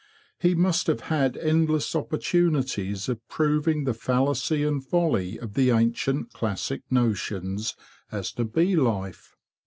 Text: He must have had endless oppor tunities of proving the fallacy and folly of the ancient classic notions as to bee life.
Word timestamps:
He 0.39 0.55
must 0.55 0.87
have 0.87 1.01
had 1.01 1.37
endless 1.37 1.93
oppor 1.93 2.17
tunities 2.19 3.07
of 3.07 3.19
proving 3.27 3.83
the 3.83 3.93
fallacy 3.93 4.63
and 4.63 4.83
folly 4.83 5.37
of 5.37 5.53
the 5.53 5.69
ancient 5.69 6.33
classic 6.33 6.81
notions 6.89 7.75
as 8.11 8.31
to 8.31 8.45
bee 8.45 8.75
life. 8.75 9.37